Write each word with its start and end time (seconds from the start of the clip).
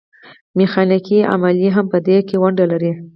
میخانیکي 0.57 1.19
عملیې 1.33 1.69
هم 1.75 1.85
په 1.91 1.97
دې 2.07 2.17
کې 2.27 2.35
ونډه 2.41 2.65
لري. 2.71 2.91